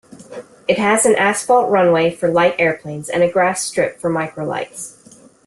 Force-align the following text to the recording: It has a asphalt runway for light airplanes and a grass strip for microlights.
It 0.67 0.79
has 0.79 1.05
a 1.05 1.15
asphalt 1.15 1.69
runway 1.69 2.09
for 2.09 2.27
light 2.27 2.55
airplanes 2.57 3.07
and 3.07 3.21
a 3.21 3.29
grass 3.31 3.63
strip 3.63 3.99
for 3.99 4.09
microlights. 4.09 4.97